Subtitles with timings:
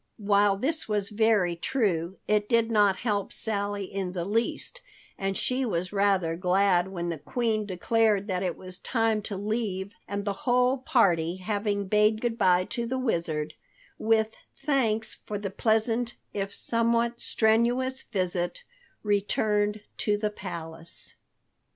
[0.17, 4.81] While this was very true, it did not help Sally in the least,
[5.15, 9.93] and she was rather glad when the Queen declared that it was time to leave,
[10.07, 13.53] and the whole party, having bade good bye to the Wizard,
[13.99, 18.63] with thanks for the pleasant if somewhat strenuous visit,
[19.03, 21.13] returned to the palace.